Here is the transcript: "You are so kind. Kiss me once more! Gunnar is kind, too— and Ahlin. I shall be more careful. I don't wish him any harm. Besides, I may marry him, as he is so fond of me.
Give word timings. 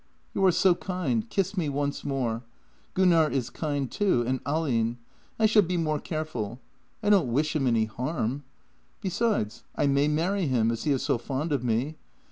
"You 0.33 0.43
are 0.45 0.51
so 0.51 0.73
kind. 0.73 1.29
Kiss 1.29 1.55
me 1.55 1.69
once 1.69 2.03
more! 2.03 2.41
Gunnar 2.95 3.29
is 3.29 3.51
kind, 3.51 3.91
too— 3.91 4.23
and 4.27 4.43
Ahlin. 4.45 4.97
I 5.37 5.45
shall 5.45 5.61
be 5.61 5.77
more 5.77 5.99
careful. 5.99 6.59
I 7.03 7.11
don't 7.11 7.31
wish 7.31 7.55
him 7.55 7.67
any 7.67 7.85
harm. 7.85 8.43
Besides, 9.01 9.63
I 9.75 9.85
may 9.85 10.07
marry 10.07 10.47
him, 10.47 10.71
as 10.71 10.85
he 10.85 10.91
is 10.91 11.03
so 11.03 11.19
fond 11.19 11.51
of 11.51 11.63
me. 11.63 11.97